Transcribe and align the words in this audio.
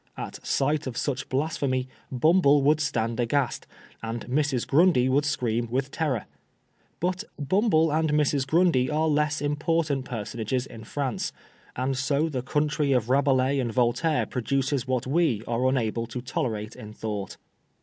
At 0.17 0.43
sight 0.43 0.87
of 0.87 0.97
such 0.97 1.29
blasphemy 1.29 1.87
Bumble 2.11 2.63
would 2.63 2.79
s^iuxd 2.79 3.19
aghast, 3.19 3.67
.and 4.01 4.25
Mrs. 4.25 4.65
Grundy 4.65 5.07
would 5.07 5.25
scream 5.25 5.67
with 5.69 5.91
terror. 5.91 6.25
But 6.99 7.23
Bumble 7.37 7.93
and 7.93 8.11
Mrs. 8.11 8.47
Grundy 8.47 8.89
are 8.89 9.07
less 9.07 9.41
important 9.43 10.05
personages 10.05 10.65
in 10.65 10.85
France, 10.85 11.31
and 11.75 11.95
so 11.95 12.29
the 12.29 12.41
country 12.41 12.93
of 12.93 13.11
Rabelais 13.11 13.59
and 13.59 13.71
Voltaire 13.71 14.25
produces 14.25 14.87
what 14.87 15.05
we 15.05 15.43
are 15.47 15.67
unable 15.69 16.07
to 16.07 16.19
tolerate 16.19 16.75
in 16.75 16.93
thought." 16.93 17.37